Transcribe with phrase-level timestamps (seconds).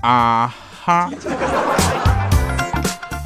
[0.00, 0.54] 啊
[0.84, 1.10] 哈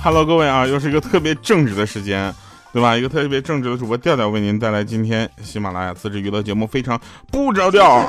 [0.02, 2.34] ，Hello，各位啊，又是一个特别正直的时间，
[2.72, 2.96] 对吧？
[2.96, 7.00] 一个特别正直的主播调调为您带来今天喜马拉雅自制娱乐节目，非常
[7.30, 8.04] 不着调。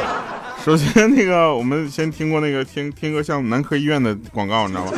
[0.62, 4.92] 首先，那个我们先听过那个听听个像男科医院的广告，你知道吗？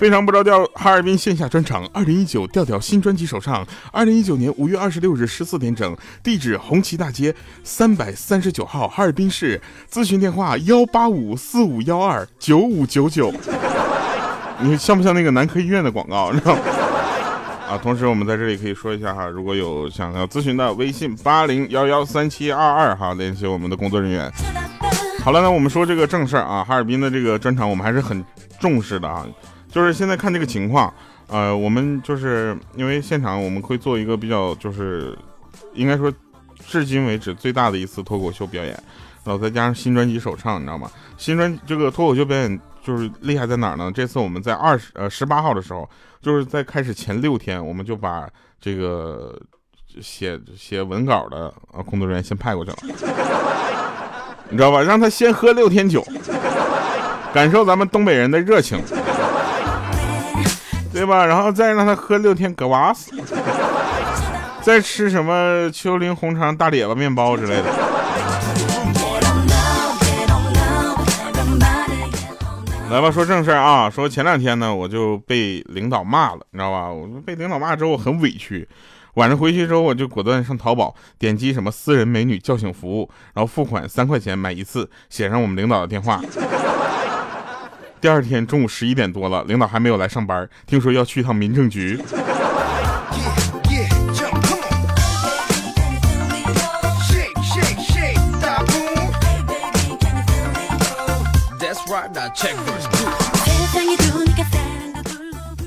[0.00, 9.60] 非常不着调，哈尔滨线下专场，二零一九调调新专辑首唱，二零一九年五月二十六日十四点整，地址红旗大街三百三十九号，哈尔滨市，
[9.92, 13.30] 咨询电话幺八五四五幺二九五九九。
[14.60, 16.32] 你像不像那个男科医院的广告？
[16.32, 16.62] 知道吗？
[17.68, 24.32] 啊，同时我们在这里可以说一下哈，如果有想要咨询的，微信八零幺幺三七二二哈，联系我们的工作人员。
[25.22, 28.24] 好了，那我们说这个正事儿啊，哈尔滨的这个专场我们还是很
[28.58, 29.26] 重视的啊。
[29.70, 30.92] 就是现在看这个情况，
[31.28, 35.16] 呃，我们就是因为现场我们会做一个比较，就是
[35.74, 36.12] 应该说，
[36.66, 38.72] 至今为止最大的一次脱口秀表演，
[39.24, 40.90] 然后再加上新专辑首唱，你知道吗？
[41.16, 43.92] 新专这个脱口秀表演就是厉害在哪儿呢？
[43.94, 45.88] 这次我们在二十呃十八号的时候，
[46.20, 48.28] 就是在开始前六天，我们就把
[48.60, 49.40] 这个
[50.00, 52.76] 写写文稿的呃工作人员先派过去了，
[54.50, 54.82] 你知道吧？
[54.82, 56.04] 让他先喝六天酒，
[57.32, 58.82] 感受咱们东北人的热情。
[60.92, 61.24] 对吧？
[61.24, 63.12] 然后再让他喝六天格瓦斯，
[64.60, 67.64] 再吃什么丘陵红肠大列巴面包之类的。
[72.90, 73.88] 来吧，说正事儿啊！
[73.88, 76.90] 说前两天呢，我就被领导骂了，你知道吧？
[76.90, 78.68] 我被领导骂之后，我很委屈。
[79.14, 86.20] 晚上回去之后，我就果断上淘宝，点击什么私人美女叫醒服务，然后付款三块钱买一次，写上我们领导的电话。
[88.00, 92.02] 第二天中午十一点多了，领导还没有来上班，听说要去一趟民政局。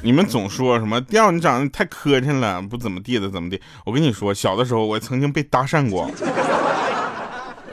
[0.01, 3.61] 你们总说什么调你长得太磕碜了，不怎么地的怎么地？
[3.85, 6.09] 我跟你说，小的时候我曾经被搭讪过，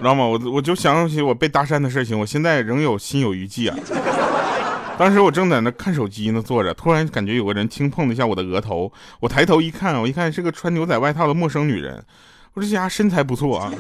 [0.00, 0.24] 知道吗？
[0.24, 3.76] 我我就想起我被搭讪的事情，我现在仍有心有余悸啊。
[4.98, 8.92] 当时我正在那看手机呢，坐着，突然感觉有个人轻碰了一下我的额头。
[9.20, 12.02] 我抬头一看，我一看是个穿牛仔外套的陌生女人。
[12.54, 13.72] 我这家身材不错啊，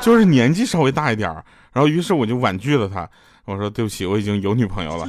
[0.00, 1.28] 就是年纪稍微大一点
[1.72, 3.08] 然后于是我就婉拒了她，
[3.44, 5.08] 我说对不起，我已经有女朋友了。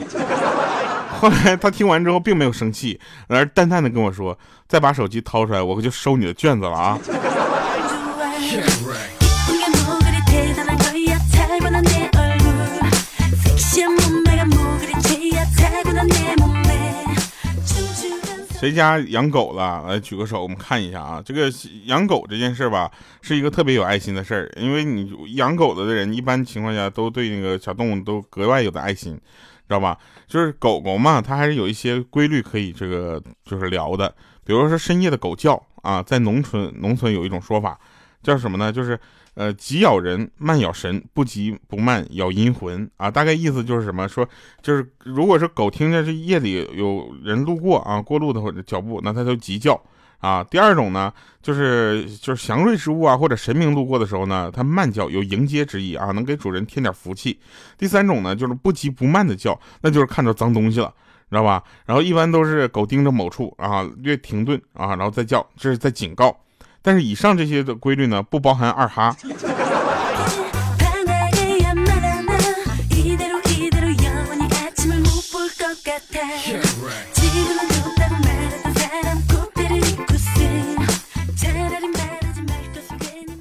[1.19, 4.37] 后来她听完之后并没有生气，而淡淡的跟我说
[4.67, 6.99] ：“再把手机掏出来，我就收你的卷子了啊。”
[18.63, 19.83] 谁家养狗了？
[19.89, 21.21] 来举个手，我们看一下啊。
[21.21, 21.51] 这个
[21.83, 22.89] 养狗这件事吧，
[23.21, 24.49] 是一个特别有爱心的事儿。
[24.55, 29.19] 因为你养狗的的人，一般情况下都对那个小动物都格外有的爱心，知
[29.67, 29.97] 道吧？
[30.27, 34.07] 就是狗狗嘛，它还是有一些规律可以这个就是聊的。
[34.45, 37.77] 比如说深夜的狗叫啊，在农村农村有一种说法，
[38.21, 38.71] 叫什么呢？
[38.71, 38.97] 就是。
[39.35, 43.09] 呃，急咬人，慢咬神，不急不慢咬阴魂啊！
[43.09, 44.07] 大概意思就是什么？
[44.07, 44.23] 说
[44.61, 49.81] 就是，如果是狗听见这夜里有人路过啊，过路的或者脚步，那它就急叫
[50.19, 50.43] 啊。
[50.43, 51.11] 第二种呢，
[51.41, 57.39] 就是就是祥瑞之物啊，或者神明路过的时候呢，它慢叫，有迎接之意啊，能给主人添点福气。
[57.75, 60.93] 第三种呢，就是不急不慢的叫，那就是看着脏东西了，
[61.31, 61.63] 知道吧？
[61.87, 66.37] 然后一般都是狗盯着某处啊，略停顿啊，然后再叫，这是在警告。
[66.85, 69.15] 但是以上这些的规律呢，不包含二哈。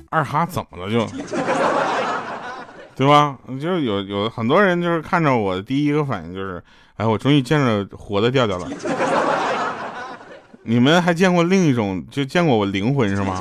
[0.08, 1.06] 二哈怎么了就？
[2.94, 3.36] 对吧？
[3.60, 6.62] 就是有有很多人就是看着我的第一个反应就是，
[6.96, 8.68] 哎，我终于见着活的调调了。
[10.64, 13.40] 你们还见过另一种，就见过我灵魂是吗？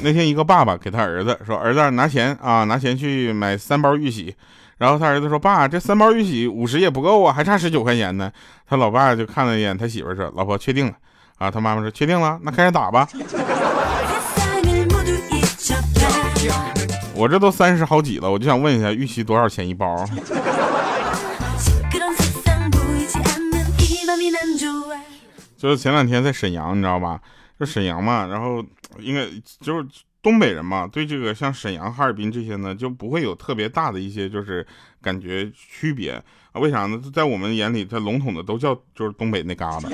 [0.00, 4.34] 那天一个爸爸给他儿子说：“儿子拿钱啊，拿钱去买三包玉玺。”
[4.76, 8.30] 然后他儿子说：“爸，这三包玉玺五十也不够啊，还差十九块钱呢。”
[8.68, 10.92] 他老爸就看了一眼他媳妇说：“老婆确定了
[11.38, 13.08] 啊？”他妈妈说：“确定了，那开始打吧。
[17.16, 20.04] ”我这都三十好几了，我就想问一下，玉玺多少钱一包？
[25.56, 27.20] 就是前两天在沈阳，你知道吧？
[27.58, 28.64] 就沈阳嘛，然后
[28.98, 29.26] 应该
[29.60, 29.86] 就是
[30.22, 34.66] 东北人嘛，对这个像沈阳、哈尔滨这些呢，就不会有特别大的一些就是
[35.00, 36.12] 感觉区别
[36.52, 36.60] 啊？
[36.60, 37.00] 为啥呢？
[37.12, 39.88] 在我们眼里，它笼统的都叫就是东北那嘎达，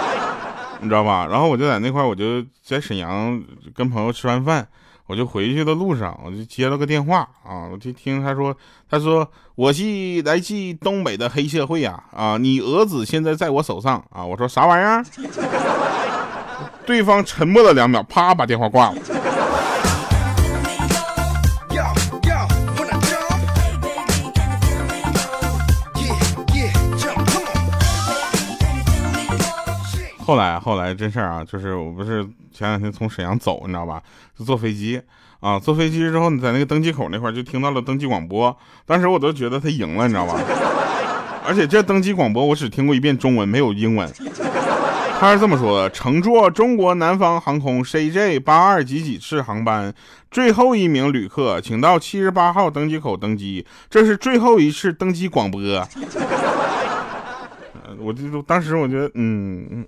[0.80, 1.26] 你知道吧？
[1.26, 3.42] 然后我就在那块，我就在沈阳
[3.74, 4.66] 跟朋友吃完饭，
[5.06, 8.56] 我就回去的路上，我就接了个电话啊，我就听他说，
[8.90, 9.82] 他说我是
[10.22, 15.04] 来自东北的黑社会呀，啊，你儿子现在在我手上啊，我说啥玩意儿？
[16.86, 18.96] 对方沉默了两秒，啪把电话挂了。
[30.26, 32.20] 后来，后来真事儿啊，就是我不是
[32.52, 34.02] 前两天从沈阳走，你知道吧？
[34.36, 35.00] 就坐飞机
[35.38, 40.34] 啊，坐飞机之后，你在那个登机口那块就听到了登机广播，当时我都觉得他赢了，你知道吧？
[41.46, 44.12] 而且这登机广播我只听过一遍中文，没有英文。
[45.20, 49.94] 他是这么说的：乘坐中国南方航空 CJ 八二几几次航班，
[50.28, 55.60] 最后一名旅客请到七十八号登机口登机，这是最后一次登机广播。
[58.06, 59.84] 我就当时我觉得，嗯。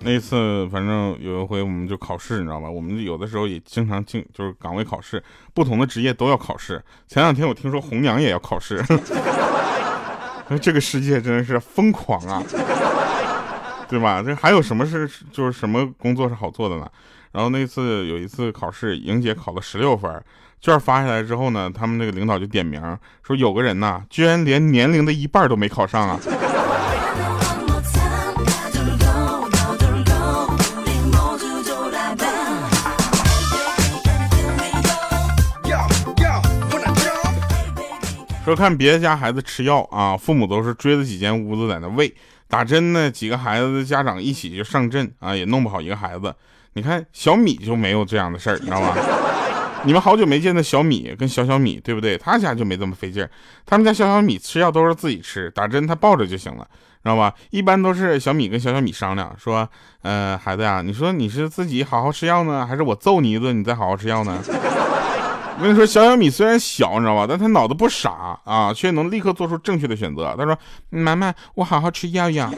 [0.00, 2.68] 那一次，反正有一回我们就考试，你知道吧？
[2.68, 5.22] 我们有的时候也经常进，就是岗位考试，
[5.54, 6.82] 不同的职业都要考试。
[7.06, 8.84] 前两天我听说红娘也要考试。
[10.60, 12.42] 这个世界真的是疯狂啊，
[13.88, 14.22] 对吧？
[14.22, 16.86] 这还有什么是就是什么工作是好做的呢？
[17.32, 20.22] 然后那次有一次考试，莹姐考了十六分，
[20.60, 22.80] 卷发下来之后呢，他们那个领导就点名
[23.22, 26.20] 说有个人呐，居然连年龄的一半都没考上啊。
[38.44, 42.14] 说看别的家孩子吃药啊，父母都是追了几间屋子在那喂
[42.46, 46.34] 打针呢，几个孩子的家长一起就上阵啊，也弄不好一个孩子。
[46.74, 48.94] 你看小米就没有这样的事儿，你知道吗？
[49.86, 52.18] 你们好久没见的小米跟小小米，对不对？
[52.18, 53.30] 他家就没这么费劲儿，
[53.64, 56.66] 他们家小小米吃药都是自己吃，打针他抱着就行了，
[57.02, 57.32] 知道吧？
[57.48, 59.66] 一般都是小米跟小小米商量说，
[60.02, 64.38] 呃，孩子呀，你说你是自己好好吃药呢，还是我揍你一顿你再好好吃药呢？
[65.56, 70.34] 我跟你说，小小米虽然小，你知道吧，但他脑子不傻啊，却能立刻做出正确的选择。
[70.36, 70.58] 他说
[70.90, 72.50] ：“妈妈，我好好吃药药。”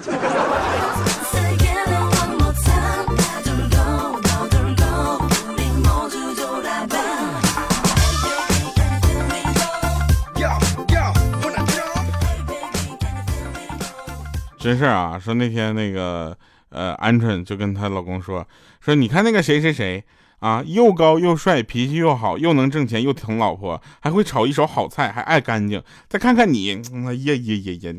[14.58, 15.16] 真事儿啊！
[15.16, 16.36] 说那天那个
[16.70, 18.44] 呃，鹌鹑就跟她老公说
[18.80, 20.02] ：“说你看那个谁谁谁。”
[20.40, 25.82] 啊，又高又帅，脾气又好，又能挣钱，又疼老婆，还会炒一手好菜，还爱干净。
[26.08, 27.94] 再看看你，哎呀呀呀呀！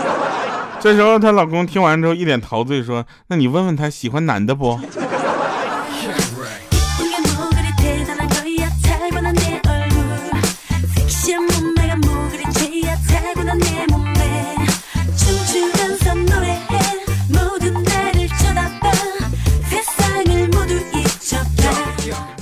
[0.80, 4.80] 这时候她老公听完之后一脸陶醉，说：“那你问问他喜欢男的不？”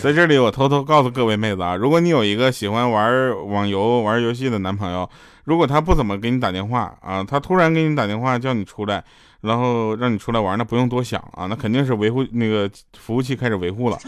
[0.09, 5.07] 在这里，我偷偷告诉各位妹子啊，如果你有一个喜欢玩网游、玩游戏的男朋友，
[5.45, 9.05] 如果他不怎么给你打电话啊，他突然给你打电话叫你出来，
[9.43, 13.99] 然后让你出来玩，那不用多想啊，那肯定是维护那个服务器开始维护了。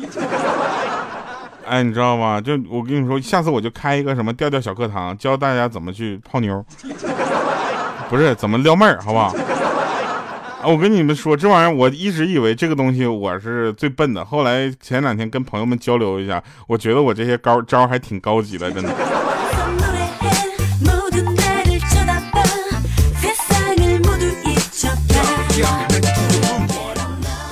[1.69, 2.41] 哎，你知道吗？
[2.41, 6.65] 就我跟你说，下次我就开一个什么调调小课堂，教大家怎么去泡妞，
[8.09, 9.35] 不是怎么撩妹儿，好不好？
[10.63, 14.23] 啊，我跟你们说，这玩意儿我一直以为这个东西我是最笨的。
[14.23, 18.95] 后来前两天跟朋友们交流一下，我觉得我这些高招还挺高级的，真的。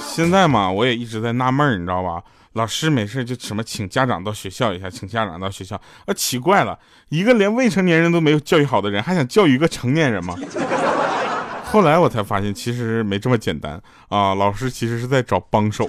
[0.06, 2.22] 现在嘛，我也一直在纳闷，你知道吧？
[2.52, 10.36] 老师没事就什么请家长到学校一下，请家长到学校，啊，奇怪了，一个连未成年人都没有教育好的人，还想教育一个成年人吗？
[11.70, 14.34] 后来我才发现，其实没这么简单啊！
[14.34, 15.86] 老师其实是在找帮手。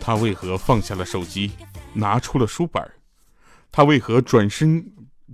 [0.00, 1.52] 他为何放下了手机，
[1.92, 2.82] 拿出了书本？
[3.72, 4.84] 他为何转身？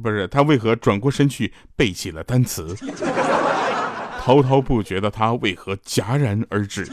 [0.02, 2.76] 不是他为何转过身去背起了单词？
[4.20, 6.86] 滔滔不绝的他为何戛然而止？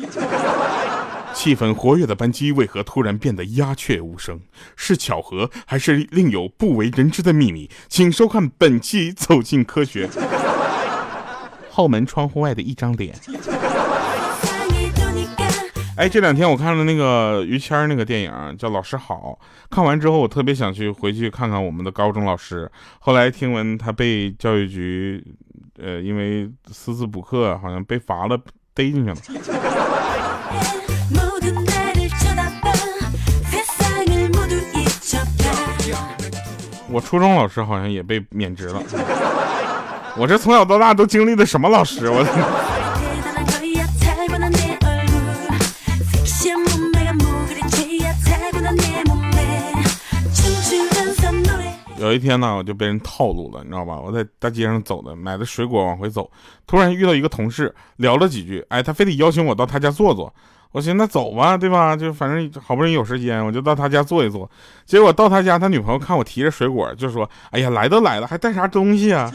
[1.33, 4.41] 气氛活跃的班机为何突然变得鸦雀无声？
[4.75, 7.69] 是巧合，还是另有不为人知的秘密？
[7.87, 10.07] 请收看本期《走进科学》。
[11.71, 13.15] 后门窗户外的一张脸。
[15.97, 19.37] 哎，这两天我看了那个于谦那个电影，叫《老师好》。
[19.69, 22.69] 看完之后，我特别想去回去看看我们的高中老师。
[22.99, 25.23] 后来听闻他被教育局，
[25.79, 28.35] 呃，因为私自补课，好像被罚了，
[28.73, 29.17] 逮进去了。
[36.89, 38.81] 我初中老师好像也被免职了。
[40.17, 42.09] 我这从小到大都经历的什么老师？
[42.09, 42.90] 我。
[52.01, 53.99] 有一天呢，我就被人套路了，你知道吧？
[53.99, 56.29] 我在大街上走的，买的水果往回走，
[56.65, 60.33] 突然遇到一个同事，聊了几句，哎，他非得邀请我到他家坐坐。
[60.71, 61.95] 我寻思那走吧，对吧？
[61.95, 64.49] 就反正好不容易有时间，我就到他家坐一坐。
[64.85, 69.29] 结果到他家，他女朋友看我提着水果，就说：“哎呀，来都来了，还带啥东西啊？”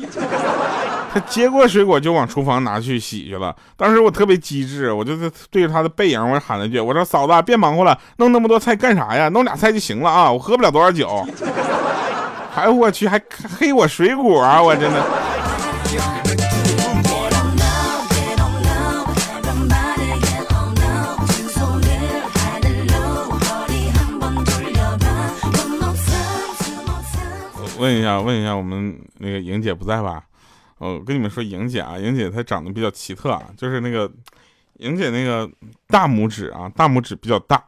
[1.12, 3.54] 他接过水果就往厨房拿去洗去了。
[3.76, 5.14] 当时我特别机智，我就
[5.50, 9.28] 对着他的背影，我喊了一句：“我说嫂子，别忙活了，弄那么多菜干啥呀？
[9.28, 10.32] 弄俩菜就行了啊！
[10.32, 11.23] 我喝不了多少酒。”
[12.57, 13.21] 哎我去，还
[13.59, 14.63] 黑我水果啊！
[14.63, 15.05] 我真的。
[27.79, 30.25] 问一下，问一下，我们那个莹姐不在吧？
[30.79, 34.11] 我跟你们说，莹姐啊，莹姐她长得比较奇特啊，就是那个
[34.79, 35.47] 莹姐那个
[35.89, 37.63] 大拇指啊，大拇指比较大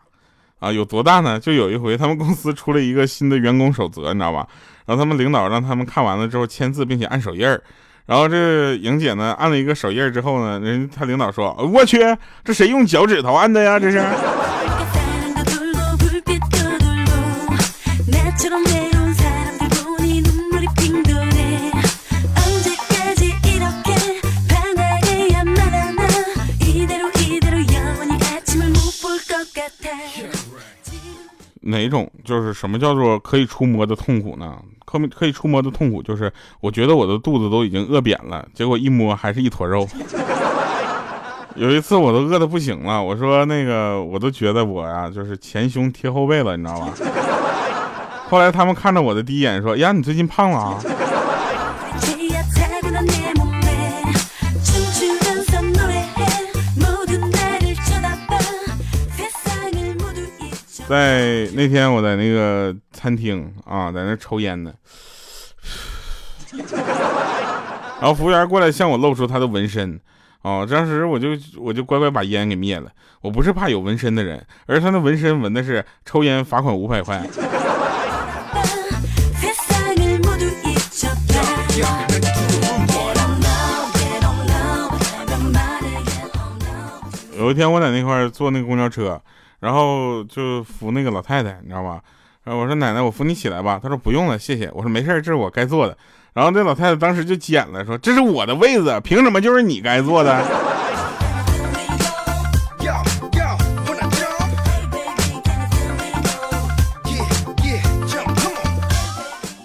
[0.58, 1.38] 啊，有多大呢？
[1.38, 4.46] 就有一回他们公司出了一个新的员工守则，你知道吧？
[4.86, 7.62] 然后他们领导让他们看完了之后签字，并且按手印儿。
[8.06, 11.98] 然后这莹姐呢按了一个手印儿之后呢，人他领导说：“我去，
[12.42, 13.78] 这谁用脚趾头按的呀？
[13.78, 14.02] 这是。”
[31.68, 34.56] 哪种就是什么叫做可以触摸的痛苦呢？
[34.84, 39.86] 可可以触摸的痛苦就是，我觉得我的肚子都已经饿扁了，结果一摸还是一坨肉。
[41.56, 46.92] 有一次我都饿得不行了，我说那个我都觉得我呀就是前胸贴后背了，你知道吧？
[48.28, 50.78] 后来他们看着我的第一眼说：“呀，你最近胖了啊。”
[60.88, 64.72] 在那天，我在那个餐厅啊，在那抽烟呢，
[68.00, 70.00] 然后服务员过来向我露出他的纹身，
[70.40, 71.28] 哦，当时我就
[71.58, 72.90] 我就乖乖把烟给灭了。
[73.20, 77.22] 我不是怕有纹身的人，而他那纹身纹的是抽烟罚款五百块。
[87.36, 89.20] 有一天我在那块坐那个公交车。
[89.60, 92.00] 然后就扶那个老太太，你知道吧？
[92.44, 93.78] 然后我说奶奶，我扶你起来吧。
[93.82, 94.70] 她说不用了，谢谢。
[94.72, 95.96] 我说没事这是我该做的。
[96.32, 100.42] 然后那老太太当时就捡了，说这是我的位子，凭什么就是你该坐的？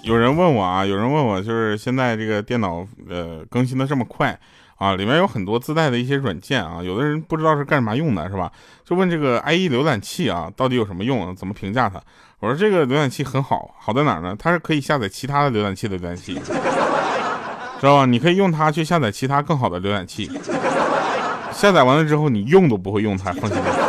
[0.04, 4.38] 有人问我啊，有人问我，就是现在这个电脑呃更新的这么快。
[4.76, 8.50] 啊，里面有很多自带的一些软件啊，有的人不知道是干嘛用的，是吧？
[8.84, 11.34] 就问这个 IE 浏览器啊，到底有什么用？
[11.34, 11.98] 怎么评价它？
[12.40, 14.36] 我说这个浏览器很好，好在哪儿呢？
[14.36, 16.34] 它是可以下载其他的浏览器的浏览器，
[17.80, 18.04] 知道吧？
[18.04, 20.28] 你可以用它去下载其他更好的浏览器，
[21.52, 23.83] 下载完了之后你用都不会用它，放心吧。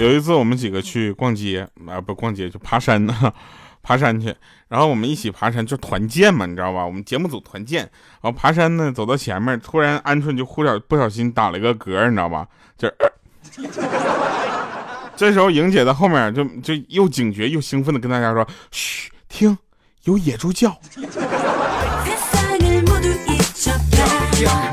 [0.00, 3.14] 有一次我们几个去逛街啊，不逛街就爬山呢，
[3.82, 4.34] 爬山去。
[4.68, 6.86] 然后我们一起爬山就团建嘛，你知道吧？
[6.86, 7.82] 我们节目组团建。
[7.82, 12.46] 然后爬山呢，走到前面，突然鹌鹑就忽小不小心打了一个嗝，你知道吧？
[12.78, 12.90] 就，
[15.16, 19.58] 这时候莹姐在后面就就又警觉又兴奋的跟大家说：“嘘，听，
[20.04, 20.74] 有野猪叫。”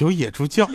[0.00, 0.66] 有野猪叫，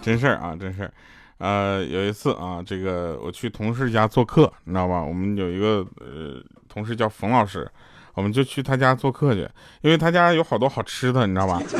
[0.00, 0.90] 真事儿啊，真事儿。
[1.38, 5.02] 呃，有一次啊，这个我去同事家做客，你知道吧？
[5.02, 7.70] 我们有一个呃同事叫冯老师，
[8.14, 9.46] 我们就去他家做客去，
[9.82, 11.60] 因为他家有好多好吃的，你知道吧？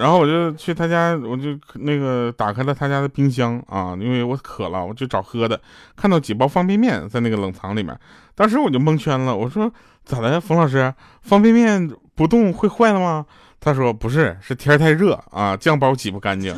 [0.00, 5.60] 然后我就去他家，我就那个打开了他家的冰箱啊，因为我渴了，我就找喝的，
[5.94, 7.94] 看到几包方便面在那个冷藏里面，
[8.34, 9.70] 当时我就蒙圈了，我说
[10.06, 13.24] 咋的，冯老师，方便面不动会坏了吗？
[13.60, 16.52] 他说不是，是天太热啊，酱包挤不干净。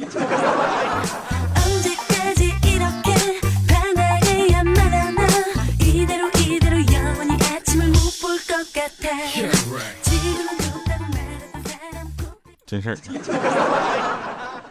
[12.66, 12.96] 真事儿，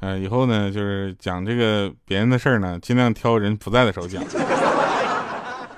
[0.00, 4.20] 呃，以后呢，就是讲这个别人的事儿呢，尽量挑人不在的时候讲。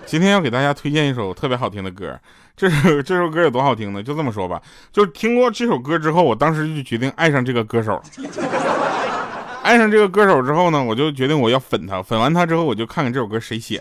[0.06, 2.18] 今天要给大家推荐一首特别好听的歌，
[2.56, 4.02] 这首 这首歌有多好听呢？
[4.02, 4.60] 就这么说吧，
[4.92, 8.00] 就听过这首歌之后，我当时就决定爱上这个歌手。
[9.62, 13.80] 爱上这个歌手之后呢，我就决定我要粉他，粉完他之后，我就看看这首歌谁写。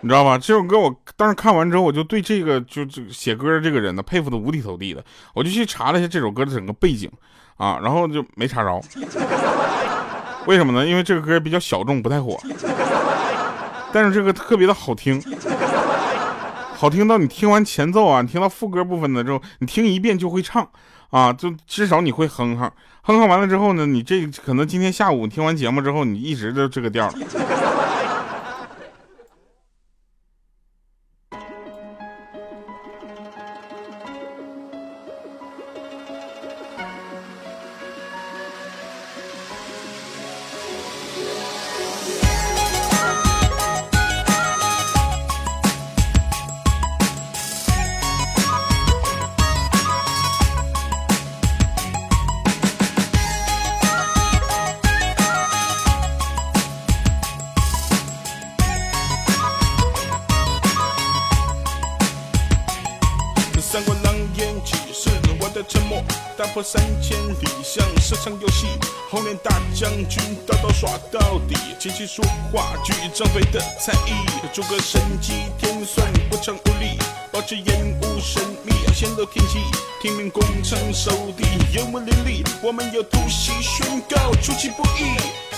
[0.00, 0.36] 你知道吧？
[0.36, 5.04] 这首歌我当时看完之后，我就对这个就这写歌的这个人呢佩服的五体投地的。
[5.34, 7.08] 我就去查了一下这首歌的整个背景
[7.56, 8.80] 啊，然后就没查着。
[10.46, 10.84] 为什么呢？
[10.84, 12.36] 因为这个歌比较小众，不太火。
[13.92, 15.22] 但是这个特别的好听，
[16.74, 20.66] 好听到你听完前奏啊，你听到副歌部分的之后，你听一遍就会唱
[21.10, 22.70] 啊，就至少你会哼哼。
[23.04, 27.12] 哼哼完了之后呢，你这可能今天下午听完节目之后，你一直都这个调。
[66.52, 68.66] 破三千里，像是场游戏。
[69.10, 71.56] 红脸大将军，刀刀耍到底。
[71.78, 74.12] 琴棋书画举张飞的才艺。
[74.52, 76.98] 诸葛神机天算不成无力，
[77.30, 79.60] 保持烟雾神秘，显露天机。
[80.02, 82.44] 听命攻城守地，烟雾林立。
[82.62, 85.51] 我们有突袭宣告，出其不意。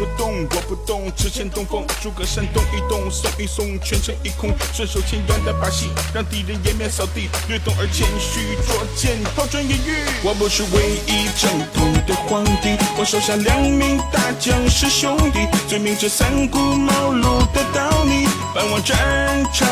[0.00, 1.84] 不动，我不动，只欠东风。
[2.00, 4.50] 诸葛山动一动，送一送，全城一空。
[4.72, 7.28] 顺手牵羊的把戏，让敌人颜面扫地。
[7.48, 10.02] 略动而谦虚，作剑抛砖引玉。
[10.22, 19.68] 我不是唯一正统的皇帝，我手下两名大将是兄弟，罪名这三顾茅庐的道理，奔往战场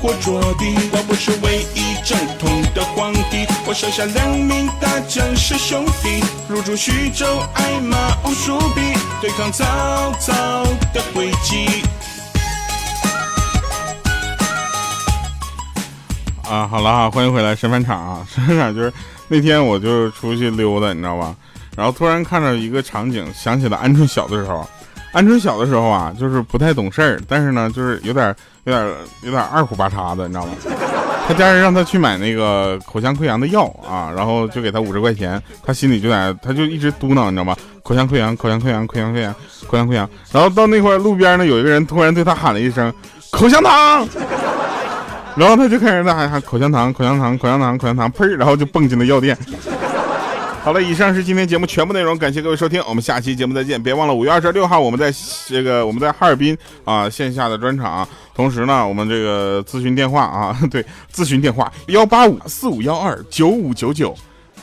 [0.00, 0.74] 我着地。
[0.92, 8.80] 我不是唯一正统的皇帝，我手下两名大将是兄弟，入驻徐州，爱骂无数笔，
[9.20, 9.64] 对抗曹。
[10.20, 10.32] 操
[10.92, 11.82] 的诡计
[16.48, 18.26] 啊，好了啊，欢迎回来神饭场啊！
[18.32, 18.92] 神饭场就是
[19.28, 21.34] 那天我就出去溜达，你知道吧？
[21.76, 24.68] 然后突然看到一个场景，想起了鹌鹑小的时候。
[25.12, 30.52] 鹌鹑小的时候啊，就是不太懂事儿，但是呢，就是有点儿、有点儿、有点儿二虎八叉的，你知道吗？
[31.26, 37.56] 他家人让他去买那个口腔溃疡的药啊，然后就给他五十块钱，他心里就在，他就一直嘟囔，你知道吗？
[37.82, 39.34] 口腔溃疡，口腔溃疡，口腔溃疡，
[39.66, 40.08] 口腔溃疡。
[40.32, 42.92] 然后到那块路边呢，有一个人突然对他喊了一声
[43.30, 44.06] “口香糖”，
[45.36, 48.26] 然后他就开始在喊喊口香糖，口香糖，口香糖，口香糖，呸！
[48.36, 49.36] 然后就蹦进了药店。
[50.68, 53.82] 好了，以上是今天节目全部内容，感谢各位收听，我们下期节目再见。
[53.82, 55.10] 别忘了五月二十六号，我们在
[55.46, 56.54] 这个我们在哈尔滨
[56.84, 64.14] 啊线下的专场，同时呢，我们这个咨询电话啊， 对，咨询电话幺八五四五幺二九五九九，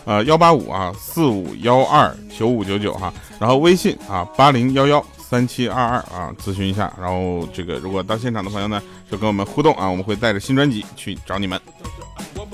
[0.05, 11.59] 呃幺八五啊四五幺二九五九九哈，然后微信啊八零幺幺三七二二啊咨询一下，然后这个如果到现场的朋友呢，就跟我们互动啊，我们会带着新专辑去找你们。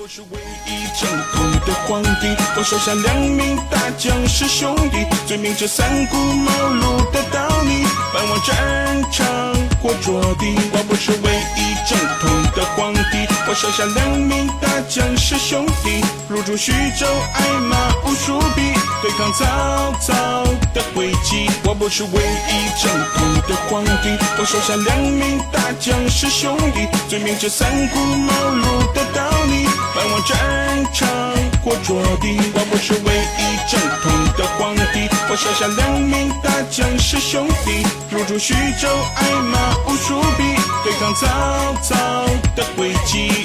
[0.02, 9.24] 我是唯一正统的皇帝，我手下两名大将是兄弟，最明这三顾茅庐的道理，奔往战场
[9.80, 10.58] 或着地。
[10.72, 20.14] 我不是唯一正统的皇帝，我手下两名大将是兄弟，入驻徐州，挨骂无数笔，对抗曹操
[20.72, 21.50] 的诡计。
[21.62, 29.68] 我不是唯一正统的皇帝，我手下两名大将是兄弟，最明这三顾茅庐的道理。
[29.94, 31.06] 奔往战场
[31.62, 35.06] 或着地，我不是唯一正统的皇帝。
[35.28, 41.26] 我手下两名大将是兄弟，入驻徐州，挨骂无数笔，对抗曹
[41.82, 41.94] 操
[42.56, 43.41] 的诡计。